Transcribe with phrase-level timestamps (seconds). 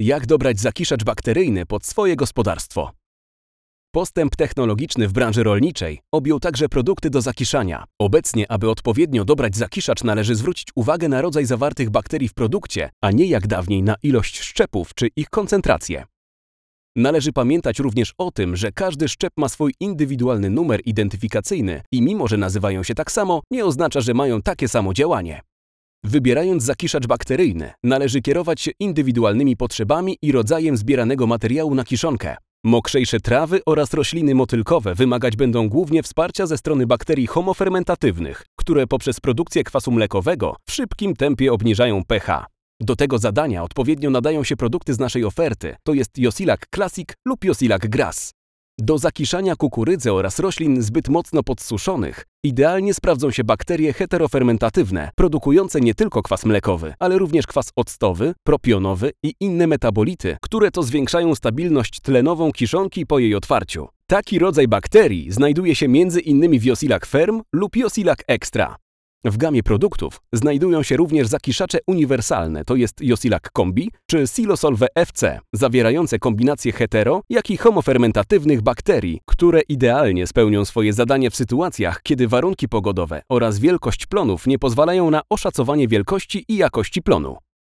[0.00, 2.90] Jak dobrać zakiszacz bakteryjny pod swoje gospodarstwo?
[3.94, 7.84] Postęp technologiczny w branży rolniczej objął także produkty do zakiszania.
[8.00, 13.10] Obecnie, aby odpowiednio dobrać zakiszacz, należy zwrócić uwagę na rodzaj zawartych bakterii w produkcie, a
[13.10, 16.04] nie jak dawniej na ilość szczepów czy ich koncentrację.
[16.96, 22.28] Należy pamiętać również o tym, że każdy szczep ma swój indywidualny numer identyfikacyjny i mimo,
[22.28, 25.40] że nazywają się tak samo, nie oznacza, że mają takie samo działanie.
[26.04, 32.36] Wybierając zakiszacz bakteryjny, należy kierować się indywidualnymi potrzebami i rodzajem zbieranego materiału na kiszonkę.
[32.64, 39.20] Mokrzejsze trawy oraz rośliny motylkowe wymagać będą głównie wsparcia ze strony bakterii homofermentatywnych, które poprzez
[39.20, 42.46] produkcję kwasu mlekowego w szybkim tempie obniżają pH.
[42.80, 47.44] Do tego zadania odpowiednio nadają się produkty z naszej oferty, to jest Josilac Classic lub
[47.44, 48.35] Josilac Grass.
[48.78, 55.94] Do zakiszania kukurydzy oraz roślin zbyt mocno podsuszonych idealnie sprawdzą się bakterie heterofermentatywne, produkujące nie
[55.94, 62.00] tylko kwas mlekowy, ale również kwas octowy, propionowy i inne metabolity, które to zwiększają stabilność
[62.00, 63.88] tlenową kiszonki po jej otwarciu.
[64.06, 68.76] Taki rodzaj bakterii znajduje się między innymi w Josilac Ferm lub Josilac Extra.
[69.24, 75.40] W gamie produktów znajdują się również zakiszacze uniwersalne, to jest Josilac Combi czy Silosolve FC,
[75.52, 82.28] zawierające kombinacje hetero, jak i homofermentatywnych bakterii, które idealnie spełnią swoje zadanie w sytuacjach, kiedy
[82.28, 87.36] warunki pogodowe oraz wielkość plonów nie pozwalają na oszacowanie wielkości i jakości plonu.